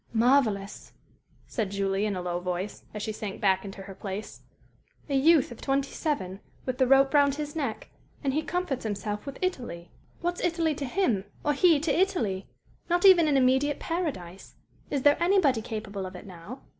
"Marvellous!" 0.13 0.93
said 1.45 1.69
Julie, 1.69 2.07
in 2.07 2.15
a 2.15 2.23
low 2.23 2.39
voice, 2.39 2.85
as 2.91 3.03
she 3.03 3.11
sank 3.11 3.39
back 3.39 3.63
into 3.63 3.83
her 3.83 3.93
place. 3.93 4.41
"A 5.07 5.13
youth 5.13 5.51
of 5.51 5.61
twenty 5.61 5.91
seven, 5.91 6.39
with 6.65 6.79
the 6.79 6.87
rope 6.87 7.13
round 7.13 7.35
his 7.35 7.55
neck, 7.55 7.91
and 8.23 8.33
he 8.33 8.41
comforts 8.41 8.83
himself 8.83 9.27
with 9.27 9.37
'Italy.' 9.43 9.91
What's 10.21 10.43
'Italy' 10.43 10.73
to 10.73 10.85
him, 10.85 11.25
or 11.45 11.53
he 11.53 11.79
to 11.79 11.93
'Italy'?" 11.95 12.47
Not 12.89 13.05
even 13.05 13.27
an 13.27 13.37
immediate 13.37 13.79
paradise. 13.79 14.55
"Is 14.89 15.03
there 15.03 15.21
anybody 15.21 15.61
capable 15.61 16.07
of 16.07 16.15
it 16.15 16.25
now?" 16.25 16.61